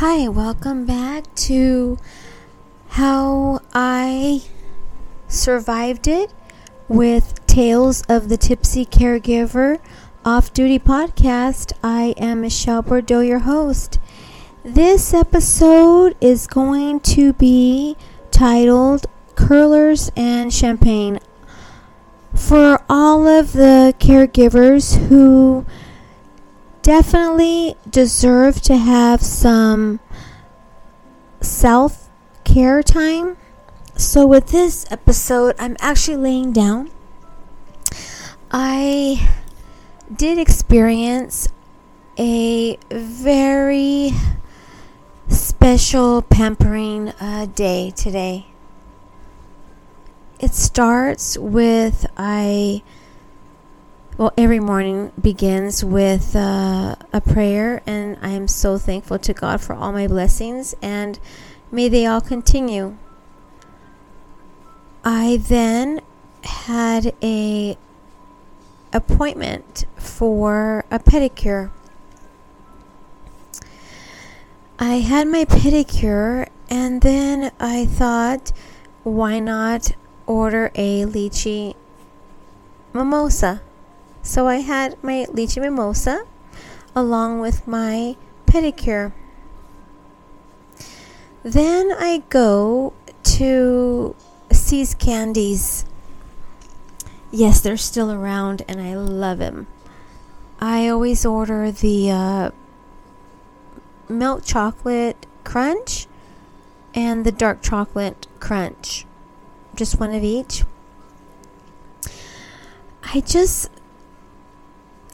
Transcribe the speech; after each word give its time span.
Hi, 0.00 0.28
welcome 0.28 0.86
back 0.86 1.24
to 1.34 1.98
How 2.88 3.60
I 3.74 4.40
Survived 5.28 6.08
It 6.08 6.32
with 6.88 7.46
Tales 7.46 8.02
of 8.08 8.30
the 8.30 8.38
Tipsy 8.38 8.86
Caregiver 8.86 9.78
Off 10.24 10.54
Duty 10.54 10.78
Podcast. 10.78 11.74
I 11.84 12.14
am 12.16 12.40
Michelle 12.40 12.80
Bordeaux, 12.80 13.20
your 13.20 13.40
host. 13.40 13.98
This 14.64 15.12
episode 15.12 16.16
is 16.18 16.46
going 16.46 17.00
to 17.00 17.34
be 17.34 17.94
titled 18.30 19.04
Curlers 19.34 20.10
and 20.16 20.50
Champagne. 20.50 21.20
For 22.34 22.82
all 22.88 23.28
of 23.28 23.52
the 23.52 23.94
caregivers 23.98 24.96
who 25.08 25.66
definitely 26.82 27.76
deserve 27.88 28.60
to 28.62 28.76
have 28.76 29.22
some 29.22 30.00
self 31.40 32.08
care 32.44 32.82
time. 32.82 33.36
So, 33.96 34.26
with 34.26 34.48
this 34.48 34.86
episode, 34.90 35.54
I'm 35.58 35.76
actually 35.80 36.16
laying 36.16 36.52
down. 36.52 36.90
I 38.50 39.28
did 40.14 40.38
experience 40.38 41.48
a 42.18 42.76
very 42.90 44.12
special 45.28 46.22
pampering 46.22 47.10
uh, 47.20 47.46
day 47.54 47.92
today. 47.94 48.46
It 50.40 50.54
starts 50.54 51.36
with 51.36 52.06
I 52.16 52.82
well, 54.20 54.34
every 54.36 54.60
morning 54.60 55.12
begins 55.18 55.82
with 55.82 56.36
uh, 56.36 56.94
a 57.10 57.22
prayer, 57.22 57.80
and 57.86 58.18
I 58.20 58.28
am 58.32 58.48
so 58.48 58.76
thankful 58.76 59.18
to 59.18 59.32
God 59.32 59.62
for 59.62 59.72
all 59.72 59.92
my 59.92 60.06
blessings, 60.06 60.74
and 60.82 61.18
may 61.72 61.88
they 61.88 62.04
all 62.04 62.20
continue. 62.20 62.98
I 65.02 65.38
then 65.42 66.02
had 66.44 67.14
a 67.22 67.78
appointment 68.92 69.86
for 69.96 70.84
a 70.90 70.98
pedicure. 70.98 71.70
I 74.78 74.96
had 74.96 75.28
my 75.28 75.46
pedicure, 75.46 76.46
and 76.68 77.00
then 77.00 77.52
I 77.58 77.86
thought, 77.86 78.52
why 79.02 79.38
not 79.38 79.92
order 80.26 80.70
a 80.74 81.06
lychee 81.06 81.74
mimosa? 82.92 83.62
So 84.22 84.46
I 84.46 84.56
had 84.56 85.02
my 85.02 85.26
lychee 85.30 85.60
mimosa 85.60 86.24
along 86.94 87.40
with 87.40 87.66
my 87.66 88.16
pedicure. 88.46 89.12
Then 91.42 91.90
I 91.92 92.22
go 92.28 92.92
to 93.22 94.14
See's 94.52 94.94
Candies. 94.94 95.86
Yes, 97.30 97.60
they're 97.60 97.76
still 97.76 98.12
around 98.12 98.62
and 98.68 98.80
I 98.80 98.94
love 98.94 99.38
them. 99.38 99.66
I 100.60 100.88
always 100.88 101.24
order 101.24 101.70
the 101.70 102.10
uh, 102.10 102.50
milk 104.08 104.44
chocolate 104.44 105.26
crunch 105.44 106.06
and 106.94 107.24
the 107.24 107.32
dark 107.32 107.62
chocolate 107.62 108.26
crunch. 108.40 109.06
Just 109.74 109.98
one 109.98 110.12
of 110.12 110.22
each. 110.22 110.64
I 113.02 113.20
just 113.20 113.70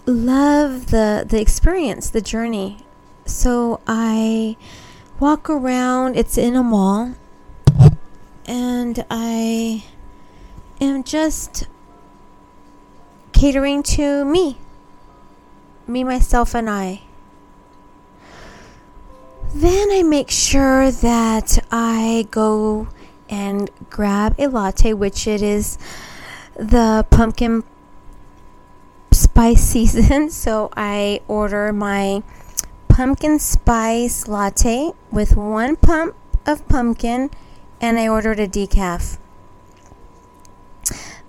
love 0.07 0.87
the 0.87 1.25
the 1.29 1.41
experience, 1.41 2.11
the 2.11 2.21
journey. 2.21 2.79
So 3.25 3.81
I 3.87 4.57
walk 5.19 5.51
around. 5.51 6.17
It's 6.17 6.39
in 6.39 6.55
a 6.55 6.63
mall, 6.63 7.15
and 8.47 9.05
I 9.11 9.85
am 10.81 11.03
just 11.03 11.67
catering 13.33 13.83
to 13.83 14.25
me, 14.25 14.59
me, 15.87 16.05
myself, 16.05 16.55
and 16.55 16.71
I. 16.71 17.03
Then 19.55 19.89
I 19.91 20.03
make 20.03 20.31
sure 20.31 20.91
that 20.91 21.59
I 21.71 22.29
go 22.31 22.89
and 23.29 23.71
grab 23.91 24.35
a 24.39 24.47
latte, 24.47 24.93
which 24.93 25.27
it 25.27 25.43
is 25.43 25.79
the 26.55 27.07
pumpkin 27.11 27.65
spice 29.37 29.61
season, 29.75 30.31
so 30.31 30.71
I 30.75 31.21
order 31.29 31.71
my 31.71 32.23
pumpkin 32.89 33.39
spice 33.39 34.27
latte 34.27 34.93
with 35.13 35.37
one 35.37 35.77
pump 35.77 36.17
of 36.47 36.67
pumpkin, 36.69 37.29
and 37.79 37.99
I 37.99 38.09
ordered 38.09 38.41
a 38.41 38.49
decaf. 38.49 39.19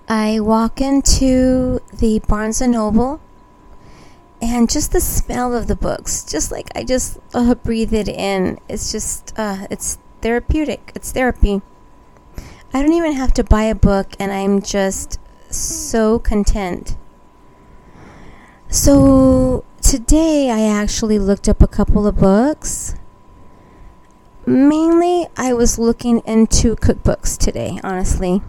I 0.08 0.40
walk 0.40 0.80
into 0.80 1.80
the 1.92 2.20
Barnes 2.20 2.62
and 2.62 2.72
Noble, 2.72 3.20
and 4.40 4.70
just 4.70 4.92
the 4.92 5.02
smell 5.02 5.54
of 5.54 5.66
the 5.66 5.76
books, 5.76 6.24
just 6.24 6.50
like 6.50 6.70
I 6.74 6.84
just 6.84 7.18
uh, 7.34 7.54
breathe 7.56 7.92
it 7.92 8.08
in. 8.08 8.58
It's 8.70 8.90
just, 8.90 9.38
uh, 9.38 9.66
it's 9.70 9.98
therapeutic. 10.22 10.92
It's 10.94 11.12
therapy. 11.12 11.60
I 12.72 12.80
don't 12.80 12.94
even 12.94 13.12
have 13.12 13.34
to 13.34 13.44
buy 13.44 13.64
a 13.64 13.74
book, 13.74 14.14
and 14.18 14.32
I'm 14.32 14.62
just 14.62 15.20
so 15.50 16.18
content. 16.18 16.96
So 18.70 19.64
today 19.80 20.50
I 20.50 20.60
actually 20.60 21.18
looked 21.18 21.48
up 21.48 21.62
a 21.62 21.66
couple 21.66 22.06
of 22.06 22.18
books. 22.18 22.94
Mainly, 24.44 25.26
I 25.38 25.54
was 25.54 25.78
looking 25.78 26.20
into 26.26 26.76
cookbooks 26.76 27.38
today, 27.38 27.80
honestly. 27.82 28.42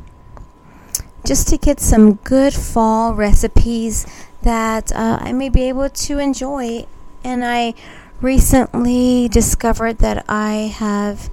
Just 1.25 1.47
to 1.49 1.57
get 1.57 1.79
some 1.79 2.15
good 2.15 2.53
fall 2.53 3.15
recipes 3.15 4.05
that 4.41 4.91
uh, 4.91 5.19
I 5.21 5.31
may 5.31 5.47
be 5.47 5.63
able 5.69 5.89
to 5.89 6.19
enjoy. 6.19 6.85
And 7.23 7.45
I 7.45 7.73
recently 8.19 9.29
discovered 9.29 9.99
that 9.99 10.25
I 10.27 10.73
have 10.75 11.29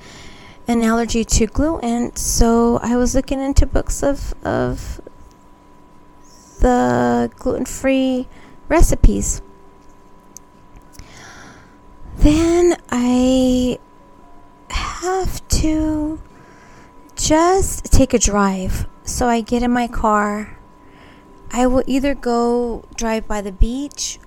an 0.69 0.83
allergy 0.83 1.25
to 1.25 1.47
gluten, 1.49 2.15
so 2.15 2.79
I 2.83 2.97
was 2.97 3.17
looking 3.17 3.41
into 3.41 3.67
books 3.67 4.05
of, 4.05 4.33
of 4.45 5.01
the 6.61 7.33
gluten 7.37 7.65
free 7.65 8.29
recipes. 8.69 9.43
Then 12.17 12.77
I 12.91 13.79
have 14.71 15.47
to 15.49 16.21
just 17.15 17.93
take 17.93 18.15
a 18.15 18.19
drive. 18.19 18.87
So 19.05 19.29
I 19.29 19.41
get 19.41 19.63
in 19.63 19.71
my 19.71 19.87
car. 19.87 20.59
I 21.53 21.67
will 21.67 21.85
either 21.87 22.15
go 22.15 22.85
drive 22.97 23.29
by 23.29 23.41
the 23.41 23.53
beach 23.53 24.19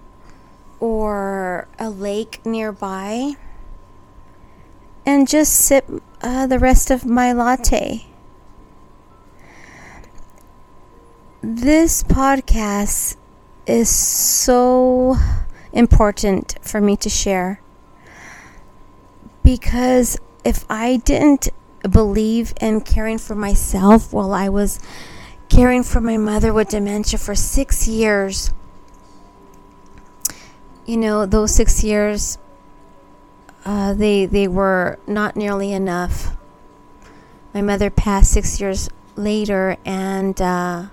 or 0.80 1.68
a 1.78 1.90
lake 1.90 2.46
nearby 2.46 3.34
and 5.06 5.28
just 5.28 5.54
sip 5.54 5.86
uh, 6.22 6.48
the 6.48 6.60
rest 6.60 6.92
of 6.92 7.06
my 7.06 7.34
latte. 7.34 8.06
This 11.42 12.04
podcast 12.04 13.16
is 13.70 13.90
so 13.90 15.16
important 15.72 16.56
for 16.62 16.82
me 16.82 16.98
to 16.98 17.10
share 17.10 17.62
because 19.44 20.18
if 20.44 20.66
I 20.70 20.98
didn't 20.98 21.50
believe 21.90 22.54
in 22.60 22.82
caring 22.82 23.18
for 23.18 23.36
myself 23.36 24.12
while 24.12 24.34
I 24.34 24.50
was 24.50 24.80
caring 25.50 25.84
for 25.84 26.02
my 26.02 26.18
mother 26.18 26.52
with 26.52 26.70
dementia 26.70 27.20
for 27.20 27.36
six 27.36 27.88
years, 27.88 28.52
you 30.86 30.98
know, 30.98 31.26
those 31.26 31.54
six 31.54 31.84
years, 31.84 32.38
uh, 33.66 33.94
they 33.94 34.26
they 34.26 34.48
were 34.48 34.98
not 35.06 35.36
nearly 35.36 35.72
enough. 35.72 36.36
My 37.54 37.62
mother 37.62 37.90
passed 37.90 38.32
six 38.32 38.60
years 38.60 38.90
later, 39.16 39.78
and 39.86 40.40
uh, 40.42 40.86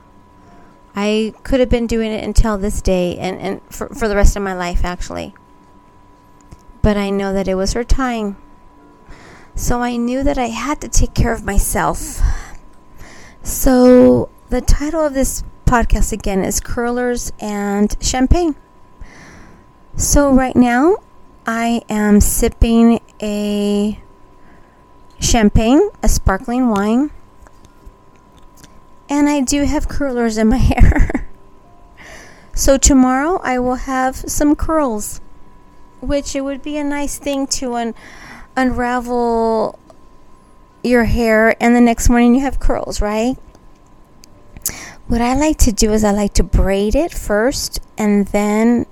I 0.96 1.34
could 1.42 1.60
have 1.60 1.68
been 1.68 1.86
doing 1.86 2.10
it 2.10 2.24
until 2.24 2.56
this 2.56 2.80
day 2.80 3.18
and, 3.18 3.38
and 3.38 3.60
for, 3.68 3.88
for 3.90 4.08
the 4.08 4.16
rest 4.16 4.34
of 4.34 4.42
my 4.42 4.54
life, 4.54 4.82
actually. 4.82 5.34
But 6.80 6.96
I 6.96 7.10
know 7.10 7.34
that 7.34 7.46
it 7.46 7.54
was 7.54 7.74
her 7.74 7.84
time. 7.84 8.38
So 9.54 9.82
I 9.82 9.96
knew 9.96 10.22
that 10.22 10.38
I 10.38 10.46
had 10.46 10.80
to 10.80 10.88
take 10.88 11.12
care 11.12 11.32
of 11.32 11.44
myself. 11.44 12.20
So 13.42 14.30
the 14.48 14.62
title 14.62 15.02
of 15.02 15.12
this 15.12 15.44
podcast 15.66 16.12
again 16.12 16.42
is 16.42 16.60
Curlers 16.60 17.30
and 17.40 17.94
Champagne. 18.00 18.56
So 19.96 20.32
right 20.32 20.56
now, 20.56 20.96
I 21.46 21.82
am 21.90 22.20
sipping 22.20 23.00
a 23.20 24.00
champagne, 25.20 25.90
a 26.02 26.08
sparkling 26.08 26.70
wine 26.70 27.10
and 29.08 29.28
I 29.28 29.40
do 29.40 29.64
have 29.64 29.88
curlers 29.88 30.38
in 30.38 30.48
my 30.48 30.56
hair. 30.72 31.28
so 32.54 32.76
tomorrow 32.78 33.40
I 33.42 33.58
will 33.58 33.76
have 33.76 34.16
some 34.16 34.56
curls, 34.56 35.20
which 36.00 36.34
it 36.34 36.42
would 36.42 36.62
be 36.62 36.76
a 36.76 36.84
nice 36.84 37.18
thing 37.18 37.46
to 37.58 37.74
un- 37.74 37.94
unravel 38.56 39.78
your 40.82 41.04
hair 41.04 41.56
and 41.60 41.74
the 41.74 41.80
next 41.80 42.08
morning 42.08 42.34
you 42.34 42.40
have 42.42 42.60
curls, 42.60 43.00
right? 43.00 43.36
What 45.08 45.20
I 45.20 45.34
like 45.36 45.58
to 45.58 45.72
do 45.72 45.92
is 45.92 46.02
I 46.02 46.10
like 46.10 46.34
to 46.34 46.42
braid 46.42 46.94
it 46.94 47.12
first 47.12 47.80
and 47.96 48.26
then 48.28 48.86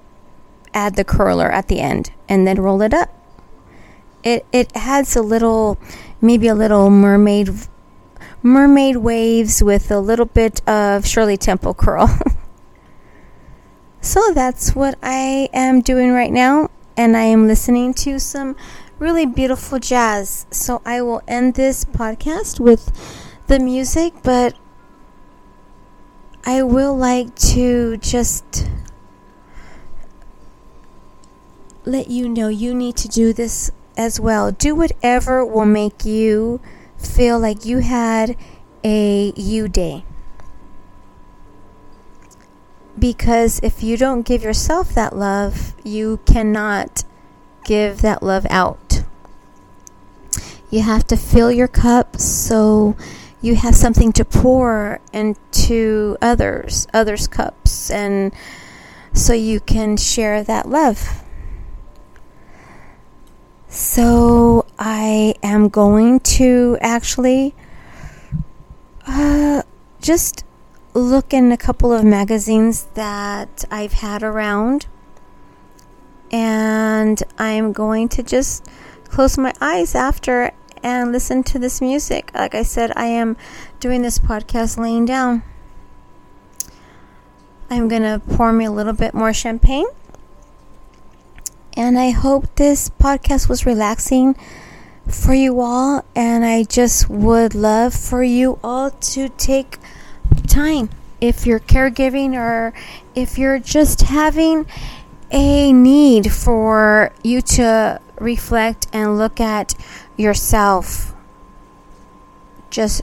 add 0.73 0.97
the 0.97 1.05
curler 1.05 1.51
at 1.51 1.69
the 1.69 1.81
end 1.81 2.11
and 2.29 2.47
then 2.47 2.61
roll 2.61 2.83
it 2.83 2.95
up. 2.95 3.11
It 4.23 4.47
it 4.53 4.71
adds 4.75 5.17
a 5.17 5.23
little 5.23 5.79
maybe 6.21 6.49
a 6.49 6.55
little 6.55 6.89
mermaid 6.89 7.51
mermaid 8.45 8.99
waves 8.99 9.63
with 9.63 9.91
a 9.91 9.99
little 9.99 10.27
bit 10.27 10.61
of 10.69 11.07
Shirley 11.07 11.39
Temple 11.39 11.73
curl. 11.73 12.19
so 14.03 14.33
that's 14.35 14.75
what 14.75 14.99
I 15.03 15.49
am 15.55 15.81
doing 15.81 16.13
right 16.13 16.31
now 16.31 16.71
and 16.95 17.17
I 17.17 17.23
am 17.23 17.47
listening 17.47 17.95
to 17.95 18.19
some 18.19 18.55
really 18.99 19.25
beautiful 19.25 19.79
jazz. 19.79 20.47
So 20.51 20.83
I 20.85 21.01
will 21.01 21.23
end 21.27 21.55
this 21.55 21.87
podcast 21.87 22.61
with 22.61 22.93
the 23.47 23.59
music, 23.59 24.13
but 24.23 24.55
I 26.45 26.63
will 26.63 26.95
like 26.95 27.35
to 27.37 27.97
just 27.97 28.69
let 31.87 32.11
you 32.11 32.29
know 32.29 32.49
you 32.49 32.75
need 32.75 32.97
to 32.97 33.09
do 33.09 33.33
this 33.33 33.71
as 33.97 34.21
well. 34.21 34.53
Do 34.53 34.75
whatever 34.75 35.47
will 35.47 35.65
make 35.65 36.05
you 36.05 36.61
feel 36.99 37.39
like 37.39 37.65
you 37.65 37.79
had 37.79 38.37
a 38.83 39.33
you 39.37 39.69
day. 39.69 40.05
Because 42.99 43.61
if 43.63 43.83
you 43.83 43.97
don't 43.97 44.23
give 44.23 44.43
yourself 44.43 44.95
that 44.95 45.17
love, 45.17 45.75
you 45.85 46.21
cannot 46.27 47.05
give 47.65 48.03
that 48.03 48.23
love 48.23 48.47
out. 48.51 49.03
You 50.71 50.83
have 50.83 51.07
to 51.09 51.17
fill 51.17 51.51
your 51.51 51.69
cup 51.69 52.17
so 52.21 52.97
you 53.41 53.57
have 53.57 53.75
something 53.75 54.13
to 54.15 54.25
pour 54.25 55.01
into 55.13 56.17
others, 56.23 56.87
others' 56.95 57.27
cups, 57.27 57.91
and 57.91 58.33
so 59.13 59.33
you 59.33 59.61
can 59.61 59.97
share 59.97 60.43
that 60.43 60.69
love. 60.69 61.23
So 63.69 64.67
I 64.79 65.24
am 65.65 65.71
going 65.71 66.21
to 66.21 66.77
actually 66.83 67.55
uh, 69.07 69.63
just 70.01 70.45
look 70.93 71.33
in 71.33 71.51
a 71.53 71.57
couple 71.57 71.91
of 71.91 72.05
magazines 72.05 72.85
that 72.95 73.65
I've 73.71 73.95
had 73.95 74.23
around. 74.23 74.87
And 76.31 77.23
I'm 77.39 77.73
going 77.73 78.09
to 78.11 78.23
just 78.23 78.67
close 79.09 79.39
my 79.39 79.55
eyes 79.61 79.95
after 79.95 80.53
and 80.83 81.13
listen 81.13 81.43
to 81.45 81.59
this 81.59 81.81
music. 81.81 82.31
Like 82.35 82.55
I 82.55 82.63
said, 82.63 82.93
I 82.95 83.07
am 83.07 83.37
doing 83.81 84.03
this 84.03 84.19
podcast 84.19 84.77
laying 84.77 85.07
down. 85.07 85.43
I'm 87.71 87.89
going 87.89 88.03
to 88.03 88.21
pour 88.35 88.53
me 88.53 88.67
a 88.67 88.71
little 88.71 88.93
bit 88.93 89.15
more 89.15 89.33
champagne. 89.33 89.87
And 91.75 91.99
I 91.99 92.11
hope 92.11 92.55
this 92.57 92.91
podcast 92.91 93.49
was 93.49 93.65
relaxing 93.65 94.37
for 95.09 95.35
you 95.35 95.61
all. 95.61 96.05
And 96.15 96.45
I 96.45 96.65
just 96.65 97.09
would 97.09 97.55
love 97.55 97.95
for 97.95 98.23
you 98.23 98.59
all 98.63 98.91
to 98.91 99.29
take 99.31 99.79
time 100.47 100.91
if 101.21 101.47
you're 101.47 101.61
caregiving 101.61 102.35
or 102.35 102.73
if 103.15 103.39
you're 103.39 103.59
just 103.59 104.03
having 104.03 104.67
a 105.31 105.73
need 105.73 106.33
for 106.33 107.13
you 107.23 107.41
to 107.41 108.01
reflect 108.19 108.87
and 108.93 109.19
look 109.19 109.41
at 109.41 109.75
yourself. 110.17 111.15
Just 112.71 113.03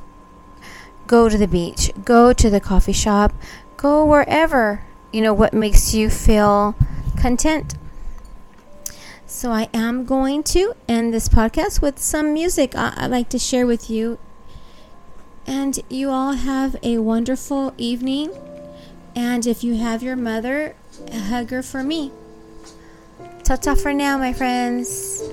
go 1.07 1.30
to 1.30 1.38
the 1.38 1.48
beach, 1.48 1.92
go 2.06 2.31
to 2.33 2.50
the 2.50 2.59
coffee 2.59 2.94
shop, 2.94 3.33
go 3.75 4.06
wherever, 4.06 4.86
you 5.12 5.21
know, 5.21 5.33
what 5.33 5.53
makes 5.53 5.94
you 5.94 6.09
feel 6.09 6.75
content. 7.18 7.75
So 9.31 9.50
I 9.50 9.69
am 9.74 10.04
going 10.04 10.44
to 10.56 10.74
end 10.89 11.13
this 11.13 11.30
podcast 11.30 11.81
with 11.81 11.98
some 12.00 12.33
music 12.33 12.75
I- 12.75 12.94
would 13.01 13.12
like 13.12 13.30
to 13.30 13.39
share 13.39 13.66
with 13.66 13.89
you. 13.89 14.19
And 15.48 15.80
you 15.89 16.10
all 16.10 16.33
have 16.33 16.75
a 16.83 16.98
wonderful 16.98 17.74
evening. 17.78 18.33
And 19.16 19.48
if 19.48 19.63
you 19.63 19.75
have 19.75 20.04
your 20.04 20.18
mother, 20.18 20.75
hug 21.12 21.50
her 21.50 21.63
for 21.63 21.81
me. 21.81 22.12
Ta 23.45 23.56
ta 23.56 23.74
for 23.74 23.94
now, 23.94 24.18
my 24.18 24.33
friends. 24.33 25.24